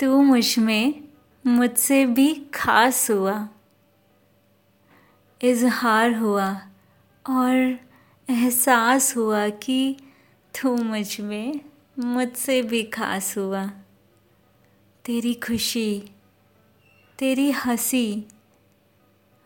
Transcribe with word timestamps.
तू 0.00 0.22
मुझमें 0.22 1.04
मुझसे 1.46 2.06
भी 2.06 2.34
खास 2.54 3.10
हुआ। 3.10 3.48
इजहार 5.42 6.14
हुआ 6.14 6.54
और 7.30 7.80
एहसास 8.30 9.16
हुआ 9.16 9.48
कि 9.48 9.96
तू 10.54 10.76
मुझमें 10.76 11.60
मुझसे 11.98 12.62
भी 12.62 12.82
खास 12.82 13.38
हुआ। 13.38 13.66
तेरी 15.04 15.34
खुशी, 15.34 16.10
तेरी 17.18 17.50
हँसी, 17.50 18.24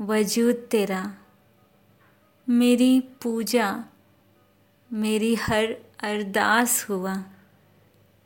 वजूद 0.00 0.54
तेरा। 0.54 1.14
मेरी 2.48 3.00
पूजा, 3.00 3.84
मेरी 4.92 5.34
हर 5.34 5.64
अरदास 6.00 6.86
हुआ 6.90 7.24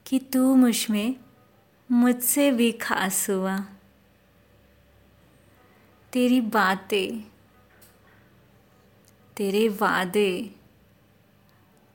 कि 0.07 0.19
तू 0.19 0.55
मुझमें 0.55 1.17
मुझसे 1.93 2.51
भी 2.53 2.73
खास 2.73 3.31
हुआ। 3.31 3.59
तेरी 6.13 6.41
बातें, 6.41 7.21
तेरे 9.37 9.69
वादे, 9.69 10.55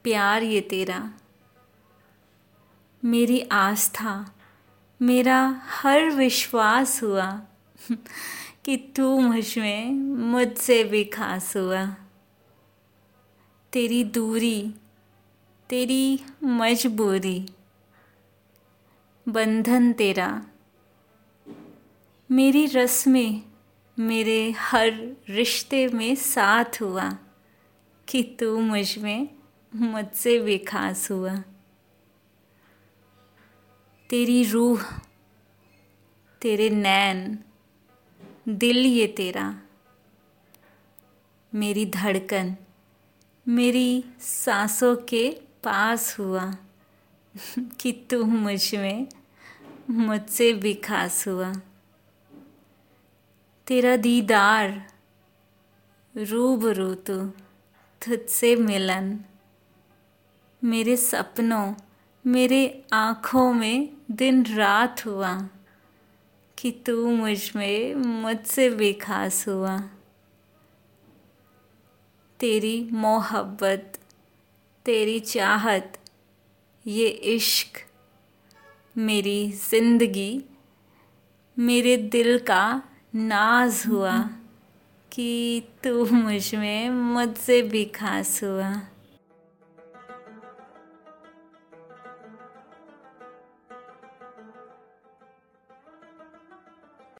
प्यार 0.04 0.44
ये 0.44 0.62
तेरा। 0.62 1.14
मेरी 3.06 3.42
आस्था 3.42 4.36
मेरा 5.02 5.62
हर 5.66 6.10
विश्वास 6.10 7.04
हुआ 7.04 7.42
कि 8.66 8.78
तू 8.78 9.20
मुझमें 9.20 9.92
मुझसे 10.18 10.84
भी 10.84 11.04
खास 11.04 11.58
हुआ। 11.58 11.86
तेरी 13.74 14.04
दूरी, 14.04 14.74
तेरी 15.70 16.20
मजबूरी 16.44 17.48
बंधन 19.30 19.94
तेरा। 19.94 20.48
मेरी 22.32 22.66
रस्में 22.66 23.42
मेरे 24.00 24.52
हर 24.52 25.16
रिश्ते 25.30 25.88
में 25.88 26.16
साथ 26.16 26.66
हुआ 26.82 27.18
कि 28.08 28.24
तू 28.24 28.60
मुझमें 28.60 29.30
मुझसे 29.76 30.40
भी 30.40 30.58
खास 30.58 31.12
हुआ। 31.12 31.36
तेरी 34.10 34.44
रूह, 34.44 34.82
तेरे 36.42 36.70
नैन, 36.70 37.40
दिल 38.50 38.78
ये 38.78 39.08
तेरा। 39.08 39.62
मेरी 41.56 41.86
धड़कन 41.86 42.56
मेरी 43.48 44.04
सांसों 44.20 44.96
के 44.96 45.42
पास 45.64 46.20
हुआ। 46.20 46.56
कि 47.60 47.92
तू 47.92 48.24
मुझमें 48.24 49.08
मुझसे 49.90 50.54
भी 50.54 50.74
खास 50.74 51.28
हुआ। 51.28 51.54
तेरा 53.68 53.96
दीदार 53.96 54.94
रूबरू 56.18 56.94
तू, 56.94 57.28
तुझसे 58.06 58.56
मिलन। 58.56 59.20
मेरे 60.64 60.98
सपनों, 60.98 61.74
मेरे 62.28 62.88
आँखों 62.94 63.54
में 63.54 63.98
दिन 64.12 64.46
रात 64.46 65.06
हुआ 65.06 65.50
कि 66.58 66.72
तू 66.72 67.12
मुझमें 67.12 67.96
मुझसे 67.96 68.70
भी 68.70 68.94
खास 68.94 69.48
हुआ। 69.48 69.80
तेरी 72.40 72.90
मोहब्बत, 72.92 74.00
तेरी 74.86 75.20
चाहत 75.20 76.00
ये 76.86 77.08
इश्क, 77.08 77.78
मेरी 78.98 79.52
ज़िंदगी, 79.52 80.44
मेरे 81.58 81.98
दिल 81.98 82.38
का 82.40 82.82
नाज 83.16 83.84
हुआ 83.88 84.18
कि 85.12 85.64
तू 85.84 86.06
मुझमें 86.06 86.90
मुझसे 86.90 87.62
भी 87.62 87.86
खास 87.86 88.40
हुआ। 88.44 88.72